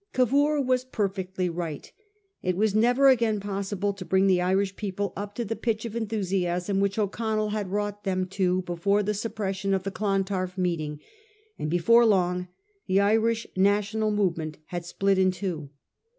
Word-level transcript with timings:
Cavour 0.13 0.59
was 0.63 0.83
perfectly 0.83 1.47
right. 1.47 1.91
It 2.41 2.57
was 2.57 2.73
never 2.73 3.07
again 3.07 3.39
possible 3.39 3.93
to 3.93 4.03
bring 4.03 4.25
the 4.25 4.41
Irish 4.41 4.75
people 4.75 5.13
up 5.15 5.35
to 5.35 5.45
the 5.45 5.55
pitch 5.55 5.85
of 5.85 5.95
enthusiasm 5.95 6.79
which 6.79 6.97
O'Connell 6.97 7.49
had 7.49 7.67
wrought 7.69 8.03
them 8.03 8.25
to 8.29 8.63
before 8.63 9.03
the 9.03 9.13
suppression 9.13 9.75
of 9.75 9.83
the 9.83 9.91
Clontarf 9.91 10.57
meet 10.57 10.81
ing; 10.81 10.99
and 11.59 11.69
before 11.69 12.03
long 12.07 12.47
the 12.87 12.99
Irish 12.99 13.45
national 13.55 14.09
movement 14.09 14.57
had 14.65 14.87
split 14.87 15.19
in 15.19 15.29
two. 15.29 15.69